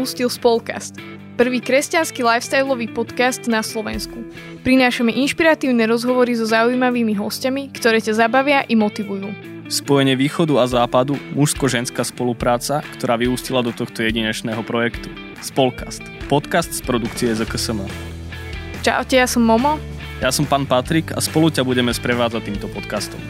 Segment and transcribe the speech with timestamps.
[0.00, 0.94] Práve si si pustil Spolcast,
[1.36, 4.16] prvý kresťanský lifestyleový podcast na Slovensku.
[4.64, 9.28] Prinášame inšpiratívne rozhovory so zaujímavými hostiami, ktoré ťa zabavia i motivujú.
[9.68, 15.12] Spojenie východu a západu, mužsko-ženská spolupráca, ktorá vyústila do tohto jedinečného projektu.
[15.44, 16.00] Spolkast.
[16.32, 17.84] Podcast z produkcie ZKSM.
[18.80, 19.76] Čaute, ja som Momo.
[20.24, 23.20] Ja som pán Patrik a spolu ťa budeme sprevádzať týmto podcastom.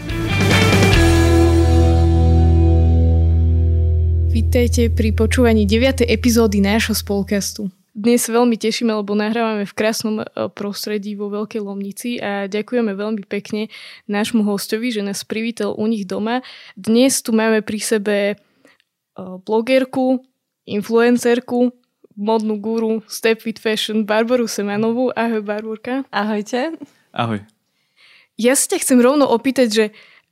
[4.30, 6.06] Vítajte pri počúvaní 9.
[6.06, 7.66] epizódy nášho spolkastu.
[7.90, 12.94] Dnes sa veľmi tešíme, lebo nahrávame v krásnom e, prostredí vo Veľkej Lomnici a ďakujeme
[12.94, 13.66] veľmi pekne
[14.06, 16.46] nášmu hostovi, že nás privítal u nich doma.
[16.78, 18.34] Dnes tu máme pri sebe e,
[19.18, 20.22] blogerku,
[20.62, 21.74] influencerku,
[22.14, 25.10] modnú guru Step with Fashion Barbaru Semanovú.
[25.18, 26.06] Ahoj Barborka.
[26.14, 26.78] Ahojte.
[27.10, 27.42] Ahoj.
[28.38, 29.84] Ja sa ťa chcem rovno opýtať, že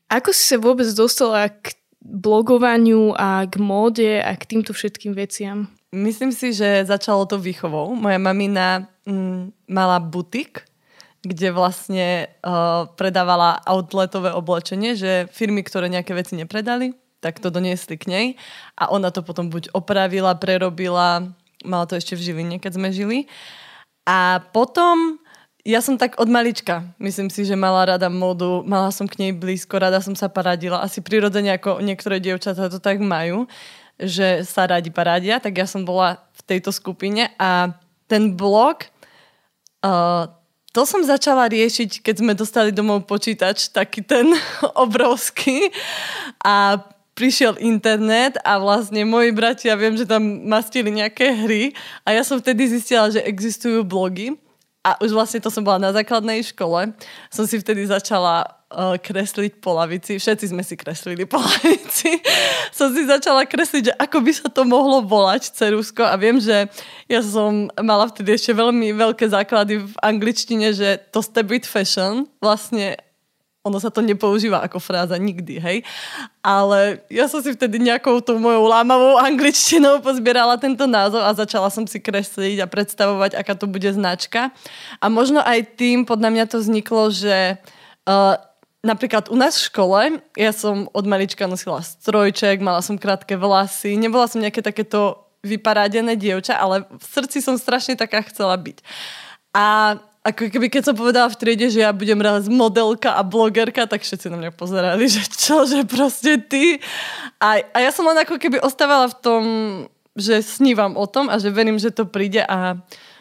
[0.07, 5.69] ako si sa vôbec dostala k blogovaniu a k móde a k týmto všetkým veciam?
[5.91, 7.97] Myslím si, že začalo to výchovou.
[7.97, 10.69] Moja mamina mm, mala butik,
[11.25, 17.99] kde vlastne uh, predávala outletové oblečenie, že firmy, ktoré nejaké veci nepredali, tak to doniesli
[17.99, 18.27] k nej
[18.79, 21.35] a ona to potom buď opravila, prerobila,
[21.67, 23.19] mala to ešte v Žiline, keď sme žili.
[24.07, 25.19] A potom
[25.69, 29.33] ja som tak od malička, myslím si, že mala rada módu, mala som k nej
[29.37, 33.45] blízko, rada som sa paradila, asi prirodzene ako niektoré dievčatá to tak majú
[33.99, 37.75] že sa radi paradia, tak ja som bola v tejto skupine a
[38.07, 38.87] ten blog,
[39.83, 40.31] uh,
[40.71, 44.31] to som začala riešiť, keď sme dostali domov počítač, taký ten
[44.87, 45.75] obrovský.
[46.47, 46.78] A
[47.19, 51.75] prišiel internet a vlastne moji bratia, viem, že tam mastili nejaké hry
[52.07, 54.39] a ja som vtedy zistila, že existujú blogy
[54.87, 56.94] a už vlastne to som bola na základnej škole.
[57.28, 60.16] Som si vtedy začala uh, kresliť po lavici.
[60.16, 62.22] Všetci sme si kreslili po lavici.
[62.78, 66.71] som si začala kresliť, že ako by sa to mohlo volať cerusko a viem, že
[67.11, 72.31] ja som mala vtedy ešte veľmi veľké základy v angličtine, že to step with fashion
[72.39, 72.97] vlastne
[73.69, 75.79] ono sa to nepoužíva ako fráza nikdy, hej.
[76.41, 81.69] Ale ja som si vtedy nejakou tou mojou lámavou angličtinou pozbierala tento názov a začala
[81.69, 84.51] som si kresliť a predstavovať, aká to bude značka.
[84.99, 87.61] A možno aj tým podľa mňa to vzniklo, že
[88.09, 88.34] uh,
[88.78, 90.01] Napríklad u nás v škole,
[90.39, 96.15] ja som od malička nosila strojček, mala som krátke vlasy, nebola som nejaké takéto vyparádené
[96.15, 98.78] dievča, ale v srdci som strašne taká chcela byť.
[99.51, 103.87] A ako keby keď som povedala v triede, že ja budem raz modelka a blogerka,
[103.87, 106.83] tak všetci na mňa pozerali, že čo, že proste ty.
[107.39, 109.43] A, a ja som len ako keby ostávala v tom,
[110.19, 112.77] že snívam o tom a že verím, že to príde a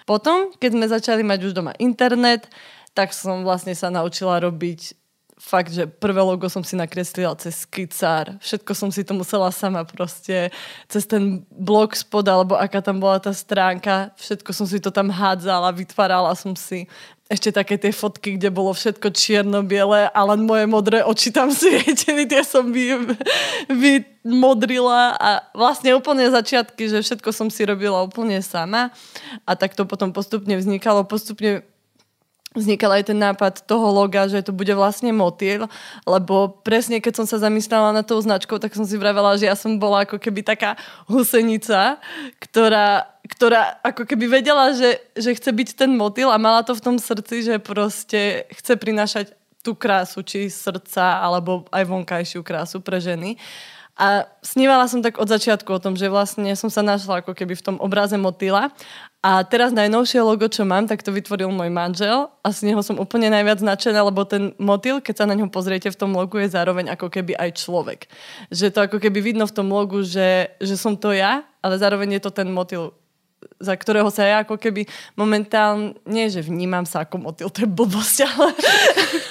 [0.08, 2.48] potom, keď sme začali mať už doma internet,
[2.96, 4.96] tak som vlastne sa naučila robiť
[5.38, 8.36] fakt, že prvé logo som si nakreslila cez skicár.
[8.42, 10.50] Všetko som si to musela sama proste
[10.90, 14.12] cez ten blog spod, alebo aká tam bola tá stránka.
[14.18, 16.90] Všetko som si to tam hádzala, vytvárala som si
[17.28, 22.24] ešte také tie fotky, kde bolo všetko čierno-biele a len moje modré oči tam svietili,
[22.24, 22.96] tie som vy,
[24.98, 28.96] a vlastne úplne začiatky, že všetko som si robila úplne sama
[29.44, 31.68] a tak to potom postupne vznikalo, postupne
[32.58, 35.70] vznikal aj ten nápad toho loga, že to bude vlastne motýl,
[36.04, 39.56] lebo presne keď som sa zamyslela na tou značkou, tak som si vravela, že ja
[39.56, 40.74] som bola ako keby taká
[41.06, 42.02] husenica,
[42.42, 46.84] ktorá, ktorá ako keby vedela, že, že chce byť ten motýl a mala to v
[46.84, 53.04] tom srdci, že proste chce prinášať tú krásu, či srdca, alebo aj vonkajšiu krásu pre
[53.04, 53.36] ženy.
[53.98, 57.58] A snívala som tak od začiatku o tom, že vlastne som sa našla ako keby
[57.58, 58.70] v tom obraze motýla.
[59.26, 63.02] A teraz najnovšie logo, čo mám, tak to vytvoril môj manžel a z neho som
[63.02, 66.54] úplne najviac značená, lebo ten motýl, keď sa na ňo pozriete v tom logu, je
[66.54, 68.06] zároveň ako keby aj človek.
[68.54, 72.22] Že to ako keby vidno v tom logu, že, že som to ja, ale zároveň
[72.22, 72.94] je to ten motýl
[73.58, 77.70] za ktorého sa ja ako keby momentálne, nie že vnímam sa ako motýl, to je
[77.70, 78.50] blbosť, ale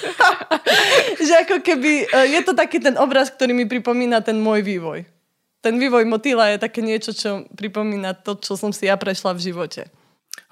[1.27, 5.16] že ako keby e, je to taký ten obraz, ktorý mi pripomína ten môj vývoj.
[5.61, 9.43] Ten vývoj motýla je také niečo, čo pripomína to, čo som si ja prešla v
[9.51, 9.81] živote.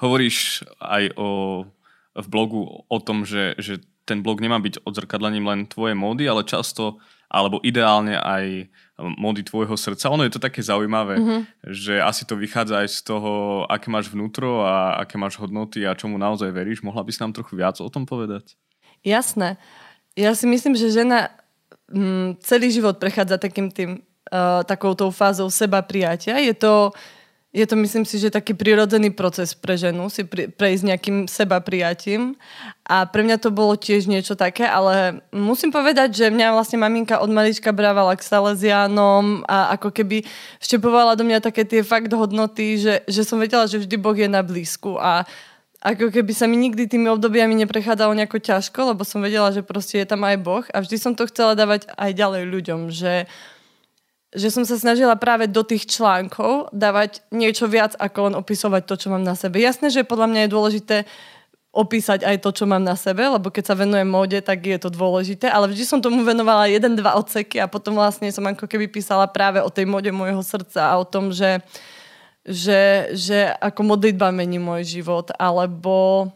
[0.02, 1.28] Hovoríš aj o,
[2.18, 6.46] v blogu o tom, že, že ten blog nemá byť odzrkadlením len tvojej módy, ale
[6.46, 8.70] často alebo ideálne aj
[9.02, 10.14] módy tvojho srdca.
[10.14, 11.42] Ono je to také zaujímavé, mm-hmm.
[11.74, 13.32] že asi to vychádza aj z toho,
[13.68, 16.86] aké máš vnútro a aké máš hodnoty a čomu naozaj veríš.
[16.86, 18.56] Mohla by si nám trochu viac o tom povedať?
[19.04, 19.58] Jasné.
[20.16, 21.34] Ja si myslím, že žena
[21.92, 26.38] m, mm, celý život prechádza takým tým, uh, fázou seba prijatia.
[26.38, 26.94] Je to,
[27.56, 31.64] je to myslím si, že taký prirodzený proces pre ženu si pri, prejsť nejakým seba
[31.64, 32.36] prijatím
[32.84, 37.24] a pre mňa to bolo tiež niečo také, ale musím povedať, že mňa vlastne maminka
[37.24, 40.28] od malička brávala k Salesianom a ako keby
[40.60, 44.28] vštepovala do mňa také tie fakt hodnoty, že, že som vedela, že vždy Boh je
[44.28, 45.00] na blízku.
[45.00, 45.24] A
[45.86, 50.02] ako keby sa mi nikdy tými obdobiami neprechádzalo nejako ťažko, lebo som vedela, že proste
[50.02, 50.66] je tam aj Boh.
[50.74, 53.30] A vždy som to chcela dávať aj ďalej ľuďom, že
[54.36, 58.96] že som sa snažila práve do tých článkov dávať niečo viac, ako len opisovať to,
[59.00, 59.64] čo mám na sebe.
[59.64, 60.98] Jasné, že podľa mňa je dôležité
[61.76, 64.88] opísať aj to, čo mám na sebe, lebo keď sa venujem móde, tak je to
[64.88, 68.88] dôležité, ale vždy som tomu venovala jeden, dva odseky a potom vlastne som ako keby
[68.88, 71.60] písala práve o tej móde môjho srdca a o tom, že,
[72.48, 76.32] že, že ako modlitba mení môj život, alebo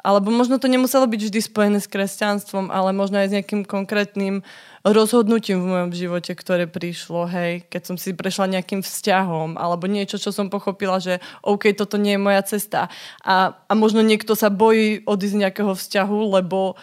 [0.00, 4.40] alebo možno to nemuselo byť vždy spojené s kresťanstvom, ale možno aj s nejakým konkrétnym
[4.88, 10.16] rozhodnutím v mojom živote, ktoré prišlo, hej, keď som si prešla nejakým vzťahom, alebo niečo,
[10.16, 12.88] čo som pochopila, že OK, toto nie je moja cesta.
[13.20, 16.74] A, a možno niekto sa bojí odísť z nejakého vzťahu, lebo,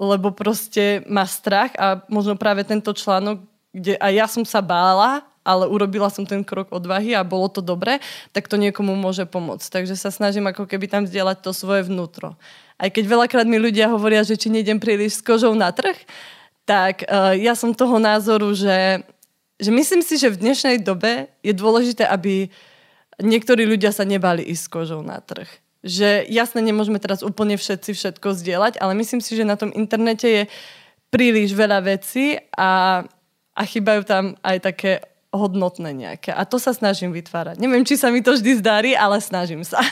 [0.00, 5.24] lebo proste má strach a možno práve tento článok, kde aj ja som sa bála,
[5.48, 8.04] ale urobila som ten krok odvahy a bolo to dobre,
[8.36, 9.80] tak to niekomu môže pomôcť.
[9.80, 12.36] Takže sa snažím ako keby tam vzdielať to svoje vnútro.
[12.76, 15.96] Aj keď veľakrát mi ľudia hovoria, že či nejdem príliš s kožou na trh,
[16.68, 19.00] tak uh, ja som toho názoru, že,
[19.56, 22.52] že myslím si, že v dnešnej dobe je dôležité, aby
[23.16, 25.48] niektorí ľudia sa nebali ísť s kožou na trh.
[25.80, 30.28] Že jasne nemôžeme teraz úplne všetci všetko zdieľať, ale myslím si, že na tom internete
[30.28, 30.42] je
[31.08, 33.00] príliš veľa vecí a,
[33.58, 34.92] a chýbajú tam aj také
[35.34, 36.30] hodnotné nejaké.
[36.30, 37.58] A to sa snažím vytvárať.
[37.58, 39.82] Neviem, či sa mi to vždy zdarí, ale snažím sa.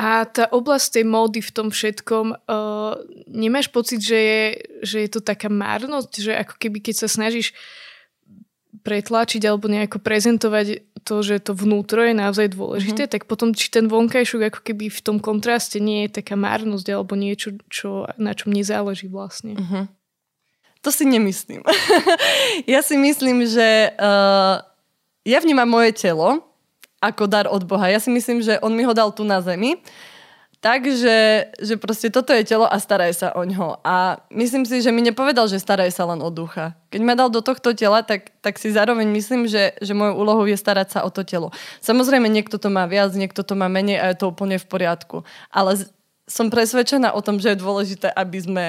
[0.00, 2.96] A tá oblasť tej módy v tom všetkom, uh,
[3.28, 4.42] nemáš pocit, že je,
[4.80, 7.52] že je to taká márnosť, že ako keby keď sa snažíš
[8.80, 13.12] pretlačiť alebo nejako prezentovať to, že to vnútro je naozaj dôležité, mm-hmm.
[13.12, 17.12] tak potom či ten vonkajšok ako keby v tom kontraste nie je taká márnosť alebo
[17.12, 19.60] niečo, čo, na čom nezáleží vlastne.
[19.60, 19.84] Mm-hmm.
[20.80, 21.60] To si nemyslím.
[22.74, 24.64] ja si myslím, že uh,
[25.28, 26.40] ja vnímam moje telo
[27.00, 27.88] ako dar od Boha.
[27.88, 29.80] Ja si myslím, že on mi ho dal tu na zemi.
[30.60, 31.16] Takže
[31.56, 33.80] že proste toto je telo a staraj sa o ňo.
[33.80, 36.76] A myslím si, že mi nepovedal, že staraj sa len o ducha.
[36.92, 40.44] Keď ma dal do tohto tela, tak, tak si zároveň myslím, že, že mojou úlohou
[40.44, 41.48] je starať sa o to telo.
[41.80, 45.24] Samozrejme, niekto to má viac, niekto to má menej a je to úplne v poriadku.
[45.48, 45.80] Ale
[46.28, 48.66] som presvedčená o tom, že je dôležité, aby sme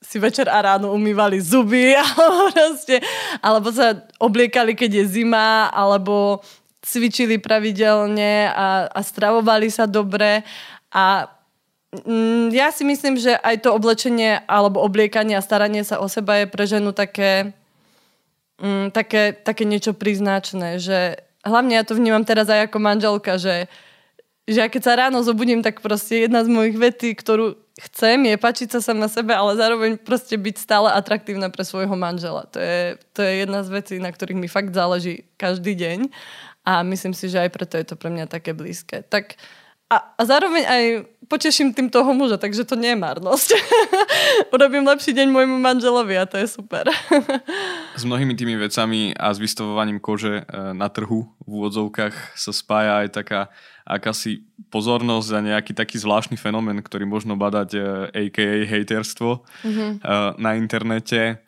[0.00, 3.04] si večer a ráno umývali zuby alebo, proste,
[3.44, 6.40] alebo sa obliekali, keď je zima, alebo
[6.80, 10.40] cvičili pravidelne a, a stravovali sa dobre.
[10.90, 11.28] A
[11.92, 16.40] mm, ja si myslím, že aj to oblečenie alebo obliekanie a staranie sa o seba
[16.40, 17.52] je pre ženu také,
[18.64, 23.68] mm, také, také niečo príznačné, že hlavne ja to vnímam teraz aj ako manželka, že,
[24.48, 28.36] že ja keď sa ráno zobudím, tak proste jedna z mojich vetí, ktorú chcem, je
[28.36, 32.44] pačiť sa sama sebe, ale zároveň proste byť stále atraktívna pre svojho manžela.
[32.52, 36.12] To je, to je jedna z vecí, na ktorých mi fakt záleží každý deň
[36.68, 39.02] a myslím si, že aj preto je to pre mňa také blízke.
[39.08, 39.40] Tak
[39.90, 40.84] a, a zároveň aj
[41.30, 43.54] poteším tým toho muža, takže to nie je marnosť.
[44.54, 46.90] Urobím lepší deň môjmu manželovi a to je super.
[48.00, 53.06] s mnohými tými vecami a s vystavovaním kože e, na trhu v úvodzovkách sa spája
[53.06, 53.40] aj taká
[53.86, 54.42] akási
[54.74, 57.78] pozornosť za nejaký taký zvláštny fenomén, ktorý možno badať
[58.10, 59.90] aka e, haterstvo mm-hmm.
[60.34, 61.38] na internete.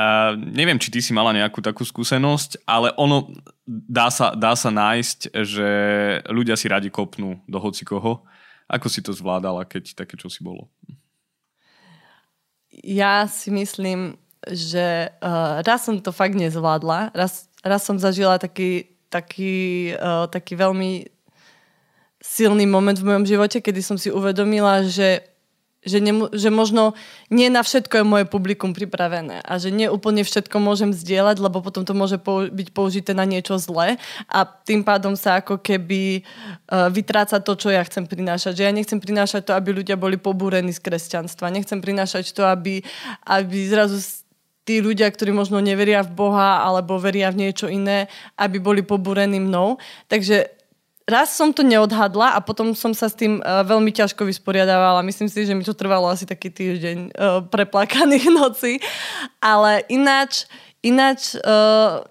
[0.00, 3.28] A neviem, či ty si mala nejakú takú skúsenosť, ale ono
[3.68, 5.70] dá sa, dá sa nájsť, že
[6.30, 8.24] ľudia si radi kopnú do hoci koho.
[8.70, 10.70] Ako si to zvládala, keď také čo si bolo?
[12.70, 14.14] Ja si myslím,
[14.46, 17.10] že uh, raz som to fakt nezvládla.
[17.10, 21.10] Raz, raz som zažila taký, taký, uh, taký veľmi
[22.22, 25.24] silný moment v mojom živote, kedy som si uvedomila, že,
[25.80, 26.92] že, ne, že možno
[27.32, 31.64] nie na všetko je moje publikum pripravené a že nie úplne všetko môžem zdieľať, lebo
[31.64, 33.96] potom to môže pou, byť použité na niečo zlé
[34.28, 38.60] a tým pádom sa ako keby uh, vytráca to, čo ja chcem prinášať.
[38.60, 41.48] Že ja nechcem prinášať to, aby ľudia boli pobúrení z kresťanstva.
[41.48, 42.84] Nechcem prinášať to, aby,
[43.24, 43.96] aby zrazu
[44.68, 48.06] tí ľudia, ktorí možno neveria v Boha alebo veria v niečo iné,
[48.36, 49.80] aby boli pobúrení mnou.
[50.12, 50.59] Takže
[51.08, 55.06] raz som to neodhadla a potom som sa s tým uh, veľmi ťažko vysporiadávala.
[55.06, 58.80] Myslím si, že mi to trvalo asi taký týždeň uh, preplakaných nocí.
[59.42, 60.46] Ale ináč,
[60.82, 62.02] ináč uh,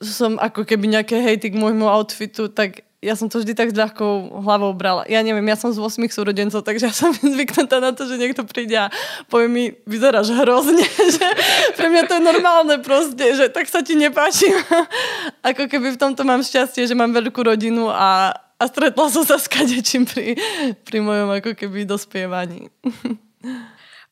[0.00, 3.76] som ako keby nejaké hejty k môjmu outfitu, tak ja som to vždy tak s
[3.76, 5.08] ľahkou hlavou brala.
[5.08, 8.44] Ja neviem, ja som z 8 súrodencov, takže ja som zvyknutá na to, že niekto
[8.44, 8.92] príde a
[9.32, 10.84] povie mi, vyzeráš hrozne,
[11.16, 11.26] že
[11.80, 14.52] pre mňa to je normálne proste, že tak sa ti nepáči.
[15.48, 19.40] Ako keby v tomto mám šťastie, že mám veľkú rodinu a, a stretla som sa
[19.40, 20.36] s kadečím pri,
[20.84, 22.68] pri mojom ako keby dospievaní.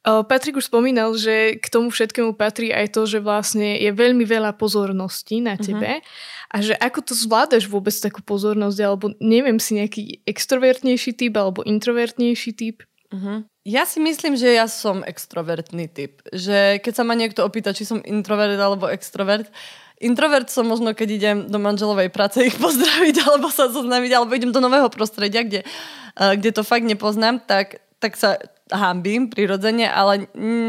[0.09, 4.57] Patrik už spomínal, že k tomu všetkému patrí aj to, že vlastne je veľmi veľa
[4.57, 5.63] pozorností na mhm.
[5.63, 5.91] tebe.
[6.01, 6.55] Uh-huh.
[6.55, 11.61] A že ako to zvládaš vôbec takú pozornosť, alebo neviem si nejaký extrovertnejší typ alebo
[11.67, 12.87] introvertnejší typ?
[13.13, 13.45] Uh-huh.
[13.69, 16.25] Ja si myslím, že ja som extrovertný typ.
[16.33, 19.53] Že keď sa ma niekto opýta, či som introvert alebo extrovert,
[19.99, 24.55] Introvert som možno, keď idem do manželovej práce ich pozdraviť alebo sa zoznaviť, alebo idem
[24.55, 25.67] do nového prostredia, kde,
[26.15, 28.39] kde to fakt nepoznám, tak, tak sa
[28.73, 30.29] hambím prirodzene, ale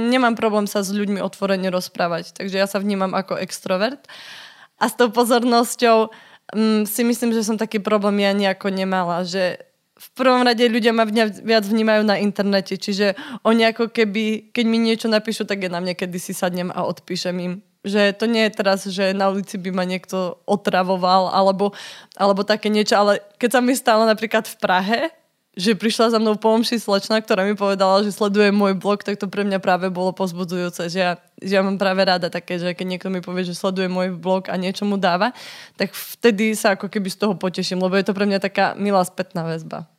[0.10, 2.36] nemám problém sa s ľuďmi otvorene rozprávať.
[2.36, 4.04] Takže ja sa vnímam ako extrovert.
[4.80, 6.10] A s tou pozornosťou
[6.56, 10.96] um, si myslím, že som taký problém ja nejako nemala, že v prvom rade ľudia
[10.96, 11.04] ma
[11.44, 15.84] viac vnímajú na internete, čiže oni ako keby, keď mi niečo napíšu, tak ja na
[15.84, 17.54] mne kedy si sadnem a odpíšem im.
[17.84, 21.76] Že to nie je teraz, že na ulici by ma niekto otravoval alebo,
[22.16, 25.00] alebo také niečo, ale keď sa mi stalo napríklad v Prahe,
[25.58, 29.26] že prišla za mnou pomši slečna, ktorá mi povedala, že sleduje môj blog, tak to
[29.26, 32.86] pre mňa práve bolo pozbudzujúce, že ja, že ja mám práve rada také, že keď
[32.86, 35.34] niekto mi povie, že sleduje môj blog a niečo mu dáva,
[35.76, 39.02] tak vtedy sa ako keby z toho poteším, lebo je to pre mňa taká milá
[39.02, 39.90] spätná väzba.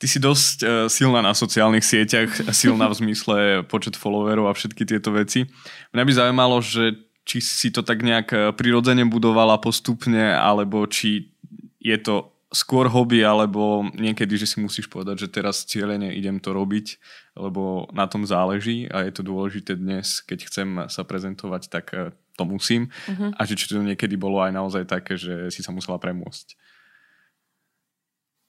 [0.00, 3.36] Ty si dosť uh, silná na sociálnych sieťach, silná v zmysle
[3.68, 5.44] počet followerov a všetky tieto veci.
[5.92, 11.30] Mňa by zaujímalo, že či si to tak nejak e, prirodzene budovala postupne, alebo či
[11.78, 16.50] je to skôr hobby, alebo niekedy, že si musíš povedať, že teraz cieľene idem to
[16.50, 16.98] robiť,
[17.38, 22.10] lebo na tom záleží a je to dôležité dnes, keď chcem sa prezentovať, tak eh,
[22.34, 22.90] to musím.
[23.06, 23.30] Uh-huh.
[23.38, 26.58] A že či to niekedy bolo aj naozaj také, že si sa musela premôcť.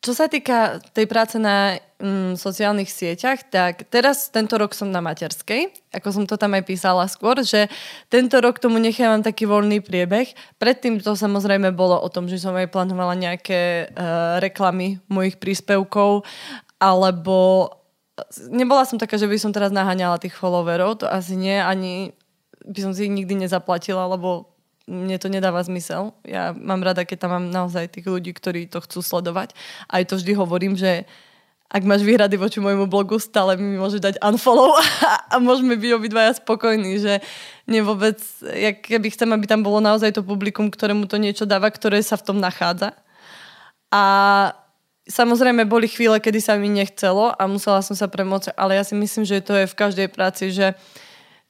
[0.01, 4.97] Čo sa týka tej práce na mm, sociálnych sieťach, tak teraz tento rok som na
[4.97, 7.69] materskej, ako som to tam aj písala skôr, že
[8.09, 10.33] tento rok tomu nechávam taký voľný priebeh.
[10.57, 16.25] Predtým to samozrejme bolo o tom, že som aj plánovala nejaké uh, reklamy mojich príspevkov,
[16.81, 17.69] alebo
[18.49, 22.17] nebola som taká, že by som teraz naháňala tých followerov, to asi nie, ani
[22.65, 24.50] by som si ich nikdy nezaplatila, lebo
[24.89, 26.13] mne to nedáva zmysel.
[26.25, 29.53] Ja mám rada, keď tam mám naozaj tých ľudí, ktorí to chcú sledovať.
[29.87, 31.05] Aj to vždy hovorím, že
[31.71, 34.83] ak máš výhrady voči môjmu blogu, stále mi môže dať unfollow a,
[35.33, 37.23] a môžeme byť obidvaja spokojní, že
[37.69, 38.19] nie vôbec,
[38.83, 42.27] keby chcem, aby tam bolo naozaj to publikum, ktorému to niečo dáva, ktoré sa v
[42.27, 42.91] tom nachádza.
[43.87, 44.03] A
[45.07, 48.95] samozrejme boli chvíle, kedy sa mi nechcelo a musela som sa premôcť, ale ja si
[48.99, 50.79] myslím, že to je v každej práci, že uh,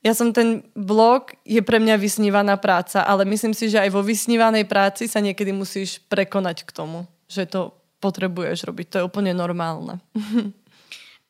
[0.01, 4.01] ja som ten blog, je pre mňa vysnívaná práca, ale myslím si, že aj vo
[4.01, 8.85] vysnívanej práci sa niekedy musíš prekonať k tomu, že to potrebuješ robiť.
[8.89, 10.01] To je úplne normálne.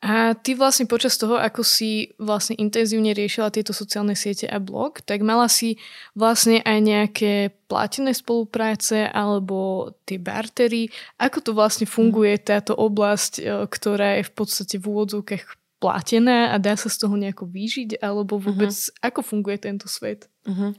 [0.01, 4.97] A ty vlastne počas toho, ako si vlastne intenzívne riešila tieto sociálne siete a blog,
[5.05, 5.77] tak mala si
[6.17, 7.33] vlastne aj nejaké
[7.69, 10.89] platené spolupráce alebo tie bartery.
[11.21, 16.61] Ako to vlastne funguje táto oblasť, e, ktorá je v podstate v úvodzovkách platené a
[16.61, 19.01] dá sa z toho nejako vyžiť, alebo vôbec uh-huh.
[19.01, 20.29] ako funguje tento svet?
[20.45, 20.77] Uh-huh.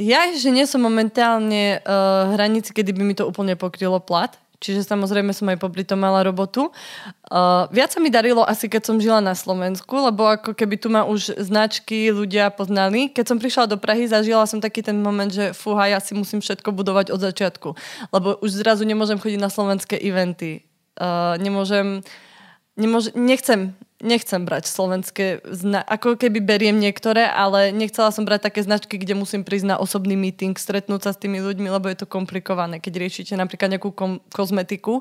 [0.00, 4.32] Ja, že nie som momentálne uh, hranici, kedy by mi to úplne pokrylo plat,
[4.64, 6.72] čiže samozrejme som aj popri tom mala robotu.
[7.28, 10.88] Uh, viac sa mi darilo asi, keď som žila na Slovensku, lebo ako keby tu
[10.88, 13.12] ma už značky ľudia poznali.
[13.12, 16.40] Keď som prišla do Prahy, zažila som taký ten moment, že fúha, ja si musím
[16.40, 17.68] všetko budovať od začiatku,
[18.08, 20.64] lebo už zrazu nemôžem chodiť na slovenské eventy.
[20.96, 22.00] Uh, nemôžem,
[22.80, 28.60] nemôžem, nechcem nechcem brať slovenské, zna- ako keby beriem niektoré, ale nechcela som brať také
[28.60, 32.06] značky, kde musím prísť na osobný meeting, stretnúť sa s tými ľuďmi, lebo je to
[32.06, 32.78] komplikované.
[32.78, 35.00] Keď riešite napríklad nejakú kom- kozmetiku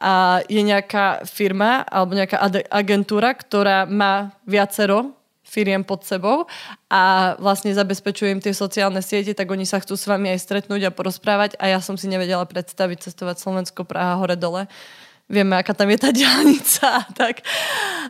[0.00, 5.12] a je nejaká firma alebo nejaká ad- agentúra, ktorá má viacero
[5.44, 6.48] firiem pod sebou
[6.88, 10.90] a vlastne zabezpečujem tie sociálne siete, tak oni sa chcú s vami aj stretnúť a
[10.90, 14.66] porozprávať a ja som si nevedela predstaviť cestovať Slovensko, Praha, hore, dole
[15.28, 17.44] vieme, aká tam je tá diálnica tak.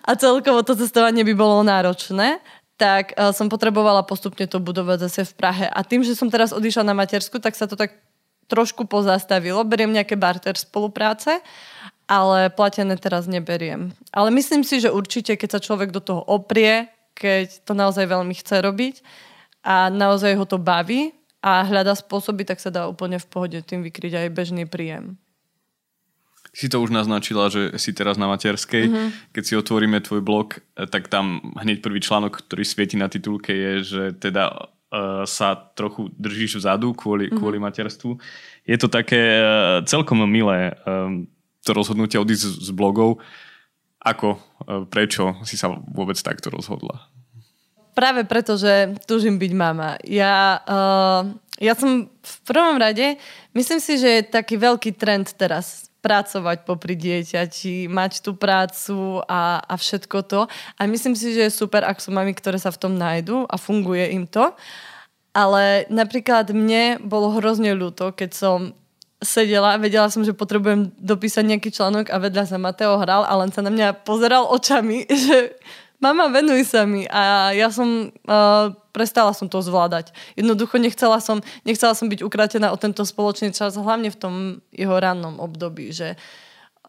[0.02, 2.42] a celkovo to cestovanie by bolo náročné,
[2.74, 5.66] tak uh, som potrebovala postupne to budovať zase v Prahe.
[5.70, 7.94] A tým, že som teraz odišla na matersku, tak sa to tak
[8.50, 9.62] trošku pozastavilo.
[9.64, 11.38] Beriem nejaké barter spolupráce,
[12.10, 13.94] ale platené teraz neberiem.
[14.12, 18.34] Ale myslím si, že určite, keď sa človek do toho oprie, keď to naozaj veľmi
[18.34, 18.94] chce robiť
[19.64, 23.86] a naozaj ho to baví a hľada spôsoby, tak sa dá úplne v pohode tým
[23.86, 25.16] vykryť aj bežný príjem
[26.54, 28.86] si to už naznačila, že si teraz na materskej.
[28.86, 29.08] Mm-hmm.
[29.34, 33.72] Keď si otvoríme tvoj blog, tak tam hneď prvý článok, ktorý svieti na titulke je,
[33.82, 37.38] že teda uh, sa trochu držíš vzadu kvôli, mm-hmm.
[37.42, 38.22] kvôli materstvu.
[38.62, 41.26] Je to také uh, celkom milé um,
[41.66, 43.18] to rozhodnutie odísť z blogov.
[44.04, 44.36] Ako,
[44.92, 47.08] prečo si sa vôbec takto rozhodla?
[47.96, 49.96] Práve preto, že tužím byť mama.
[50.04, 53.16] Ja, uh, ja som v prvom rade,
[53.56, 59.64] myslím si, že je taký veľký trend teraz pracovať popri dieťati, mať tú prácu a,
[59.64, 60.40] a všetko to.
[60.76, 63.56] A myslím si, že je super, ak sú mami, ktoré sa v tom nájdu a
[63.56, 64.52] funguje im to.
[65.32, 68.76] Ale napríklad mne bolo hrozne ľúto, keď som
[69.24, 73.48] sedela, vedela som, že potrebujem dopísať nejaký článok a vedľa sa Mateo hral a len
[73.48, 75.56] sa na mňa pozeral očami, že
[75.98, 77.08] mama, venuj sa mi.
[77.08, 80.14] A ja som, uh, prestala som to zvládať.
[80.38, 84.34] Jednoducho nechcela som, nechcela som byť ukratená o tento spoločný čas, hlavne v tom
[84.70, 86.14] jeho rannom období, že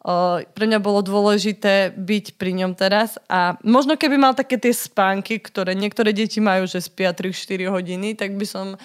[0.05, 4.69] uh, pre mňa bolo dôležité byť pri ňom teraz a možno keby mal také tie
[4.71, 8.77] spánky, ktoré niektoré deti majú, že spia 3-4 hodiny, tak by som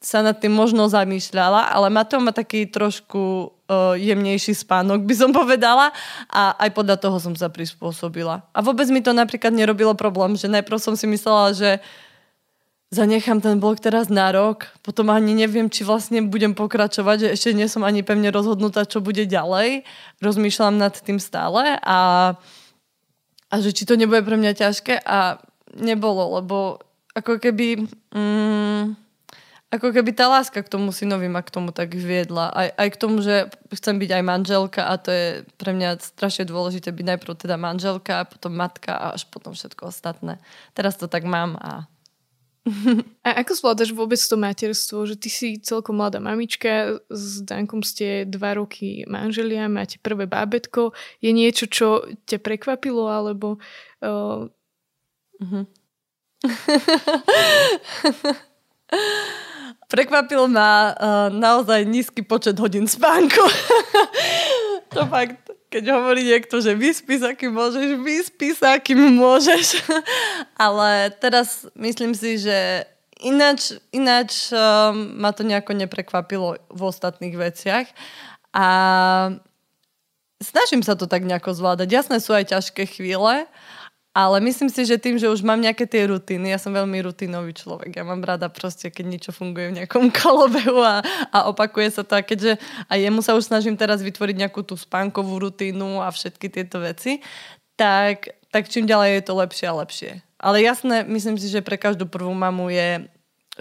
[0.00, 5.30] sa nad tým možno zamýšľala, ale Mateo má taký trošku uh, jemnejší spánok, by som
[5.44, 5.92] povedala
[6.32, 8.48] a aj podľa toho som sa prispôsobila.
[8.56, 11.84] A vôbec mi to napríklad nerobilo problém, že najprv som si myslela, že
[12.90, 17.50] zanechám ten blog teraz na rok, potom ani neviem, či vlastne budem pokračovať, že ešte
[17.54, 19.86] nie som ani pevne rozhodnutá, čo bude ďalej.
[20.18, 21.98] Rozmýšľam nad tým stále a,
[23.46, 25.38] a že či to nebude pre mňa ťažké a
[25.78, 26.82] nebolo, lebo
[27.14, 27.86] ako keby...
[28.10, 28.98] Mm,
[29.70, 32.50] ako keby tá láska k tomu synovi ma k tomu tak viedla.
[32.50, 35.26] Aj, aj k tomu, že chcem byť aj manželka a to je
[35.62, 40.42] pre mňa strašne dôležité byť najprv teda manželka, potom matka a až potom všetko ostatné.
[40.74, 41.86] Teraz to tak mám a...
[43.26, 45.08] A ako zvládaš vôbec to materstvo?
[45.08, 50.92] Že ty si celkom mladá mamička, s Dankom ste dva roky manželia, máte prvé bábetko.
[51.24, 53.56] Je niečo, čo ťa prekvapilo, alebo...
[54.04, 54.52] Uh...
[55.40, 55.64] Uh-huh.
[59.90, 63.42] Prekvapil ma uh, naozaj nízky počet hodín spánku.
[64.94, 69.86] to fakt, keď hovorí niekto, že vyspí sa, kým môžeš, vyspí sa, kým môžeš.
[70.58, 72.84] Ale teraz myslím si, že
[73.22, 77.86] ináč, ináč um, ma to nejako neprekvapilo v ostatných veciach.
[78.50, 78.66] A
[80.42, 81.86] snažím sa to tak nejako zvládať.
[81.86, 83.46] Jasné sú aj ťažké chvíle,
[84.10, 87.54] ale myslím si, že tým, že už mám nejaké tie rutiny, ja som veľmi rutinový
[87.54, 87.94] človek.
[87.94, 90.98] Ja mám rada proste, keď niečo funguje v nejakom kolobehu a,
[91.30, 92.18] a opakuje sa to.
[92.18, 92.58] A keďže
[92.90, 97.22] aj jemu sa už snažím teraz vytvoriť nejakú tú spánkovú rutínu a všetky tieto veci,
[97.78, 100.10] tak, tak čím ďalej je to lepšie a lepšie.
[100.40, 103.06] Ale jasné, myslím si, že pre každú prvú mamu je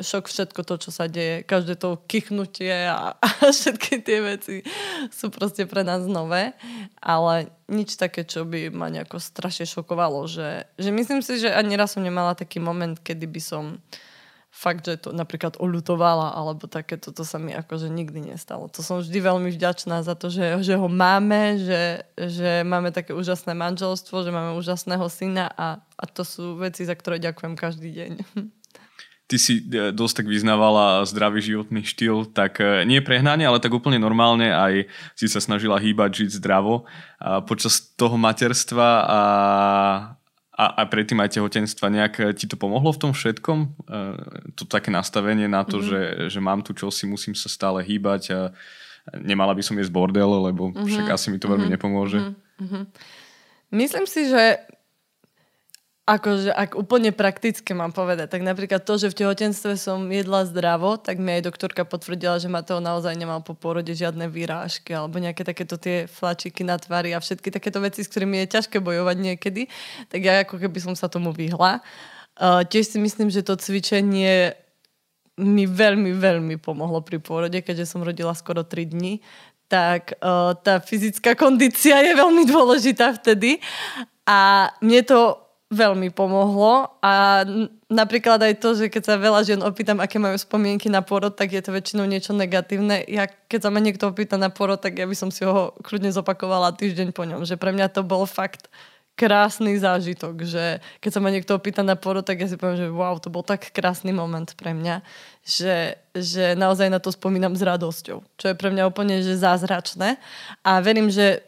[0.01, 1.43] šok všetko to, čo sa deje.
[1.43, 4.55] Každé to kichnutie a, a všetky tie veci
[5.13, 6.57] sú proste pre nás nové.
[6.99, 10.25] Ale nič také, čo by ma nejako strašne šokovalo.
[10.25, 13.77] Že, že myslím si, že ani raz som nemala taký moment, kedy by som
[14.49, 18.65] fakt, že to napríklad olutovala alebo také, toto sa mi akože nikdy nestalo.
[18.73, 23.13] To som vždy veľmi vďačná za to, že, že ho máme, že, že máme také
[23.13, 27.89] úžasné manželstvo, že máme úžasného syna a, a to sú veci, za ktoré ďakujem každý
[27.93, 28.11] deň.
[29.29, 33.69] ty si e, dosť tak vyznávala zdravý životný štýl, tak e, nie prehnanie, ale tak
[33.69, 36.89] úplne normálne aj si sa snažila hýbať, žiť zdravo.
[37.21, 39.21] A počas toho materstva a,
[40.49, 43.59] a, a predtým aj tehotenstva nejak e, ti to pomohlo v tom všetkom?
[44.57, 46.25] To také nastavenie na to, mm-hmm.
[46.25, 48.41] že, že mám tu čosi, musím sa stále hýbať a
[49.13, 50.89] nemala by som jesť bordel, lebo mm-hmm.
[50.89, 51.75] však asi mi to veľmi mm-hmm.
[51.77, 52.19] nepomôže.
[52.65, 52.83] Mm-hmm.
[53.77, 54.57] Myslím si, že
[56.09, 60.97] Akože, ak úplne prakticky mám povedať, tak napríklad to, že v tehotenstve som jedla zdravo,
[60.97, 65.45] tak mi aj doktorka potvrdila, že Mateo naozaj nemal po pôrode žiadne výrážky alebo nejaké
[65.45, 69.69] takéto tie flačiky na tvári a všetky takéto veci, s ktorými je ťažké bojovať niekedy,
[70.09, 71.77] tak ja ako keby som sa tomu vyhla.
[72.41, 74.57] Uh, tiež si myslím, že to cvičenie
[75.37, 79.21] mi veľmi, veľmi pomohlo pri pôrode, keďže som rodila skoro 3 dní,
[79.69, 83.61] tak uh, tá fyzická kondícia je veľmi dôležitá vtedy.
[84.25, 87.45] A mne to veľmi pomohlo a
[87.93, 91.53] napríklad aj to, že keď sa veľa žien opýtam, aké majú spomienky na porod, tak
[91.53, 93.05] je to väčšinou niečo negatívne.
[93.05, 96.09] Ja, keď sa ma niekto opýta na porod, tak ja by som si ho kľudne
[96.09, 97.45] zopakovala týždeň po ňom.
[97.45, 98.65] Že pre mňa to bol fakt
[99.19, 102.87] krásny zážitok, že keď sa ma niekto opýta na porod, tak ja si poviem, že
[102.87, 105.03] wow, to bol tak krásny moment pre mňa,
[105.43, 110.15] že, že naozaj na to spomínam s radosťou, čo je pre mňa úplne že zázračné.
[110.63, 111.43] A verím, že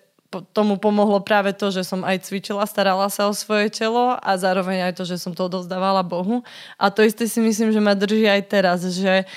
[0.55, 4.87] tomu pomohlo práve to, že som aj cvičila, starala sa o svoje telo a zároveň
[4.87, 6.47] aj to, že som to odozdávala Bohu.
[6.79, 9.27] A to isté si myslím, že ma drží aj teraz, že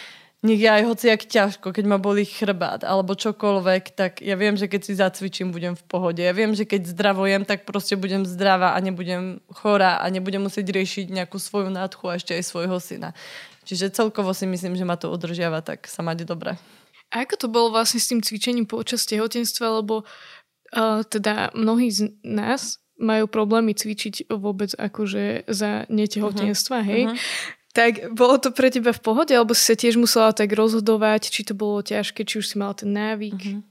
[0.45, 4.69] nech je aj hociak ťažko, keď ma boli chrbát alebo čokoľvek, tak ja viem, že
[4.69, 6.21] keď si zacvičím, budem v pohode.
[6.21, 10.69] Ja viem, že keď zdravujem, tak proste budem zdravá a nebudem chorá a nebudem musieť
[10.69, 13.17] riešiť nejakú svoju nádchu a ešte aj svojho syna.
[13.65, 16.61] Čiže celkovo si myslím, že ma to udržiava tak sa mať dobre.
[17.15, 20.03] A ako to bolo vlastne s tým cvičením počas tehotenstva, lebo
[21.07, 26.91] teda mnohí z nás majú problémy cvičiť vôbec akože za netehotenstva, uh-huh.
[26.91, 27.03] hej?
[27.11, 27.19] Uh-huh.
[27.75, 31.43] Tak bolo to pre teba v pohode, alebo si sa tiež musela tak rozhodovať, či
[31.43, 33.41] to bolo ťažké, či už si mala ten návyk?
[33.41, 33.63] Uh-huh.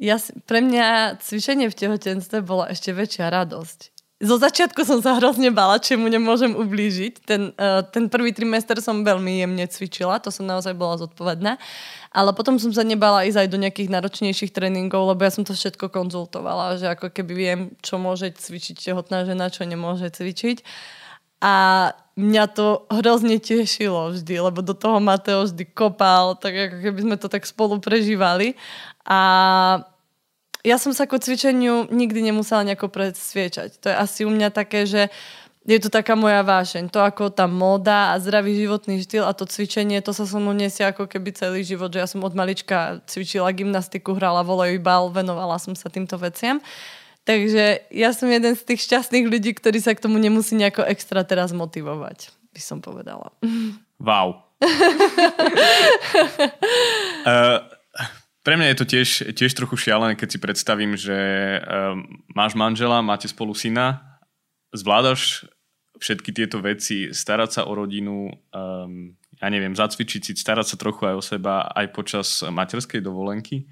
[0.00, 5.52] Ja, pre mňa cvičenie v tehotenstve bola ešte väčšia radosť zo začiatku som sa hrozne
[5.52, 7.14] bala, či mu nemôžem ublížiť.
[7.20, 11.60] Ten, uh, ten prvý trimester som veľmi jemne cvičila, to som naozaj bola zodpovedná.
[12.16, 15.52] Ale potom som sa nebala ísť aj do nejakých náročnejších tréningov, lebo ja som to
[15.52, 20.64] všetko konzultovala, že ako keby viem, čo môže cvičiť tehotná žena, čo nemôže cvičiť.
[21.44, 27.00] A mňa to hrozne tešilo vždy, lebo do toho Mateo vždy kopal, tak ako keby
[27.04, 28.56] sme to tak spolu prežívali.
[29.04, 29.20] A
[30.66, 33.78] ja som sa ku cvičeniu nikdy nemusela nejako presviečať.
[33.78, 35.14] To je asi u mňa také, že
[35.66, 36.90] je to taká moja vášeň.
[36.90, 40.54] To ako tá móda a zdravý životný štýl a to cvičenie, to sa so mnou
[40.54, 45.58] nesie ako keby celý život, že ja som od malička cvičila gymnastiku, hrala volejbal, venovala
[45.62, 46.58] som sa týmto veciam.
[47.26, 51.26] Takže ja som jeden z tých šťastných ľudí, ktorí sa k tomu nemusí nejako extra
[51.26, 53.34] teraz motivovať, by som povedala.
[53.98, 54.46] Wow.
[57.26, 57.58] uh,
[58.46, 61.18] Pre mňa je to tiež, tiež trochu šialené, keď si predstavím, že
[61.66, 64.22] um, máš manžela, máte spolu syna,
[64.70, 65.50] zvládaš
[65.98, 71.10] všetky tieto veci, starať sa o rodinu, um, ja neviem, zacvičiť si, starať sa trochu
[71.10, 73.66] aj o seba aj počas materskej dovolenky.